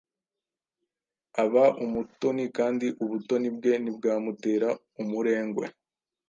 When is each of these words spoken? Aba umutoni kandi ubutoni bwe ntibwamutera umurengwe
Aba 1.43 1.63
umutoni 1.85 2.45
kandi 2.57 2.87
ubutoni 3.03 3.47
bwe 3.55 3.73
ntibwamutera 3.81 4.69
umurengwe 5.01 5.65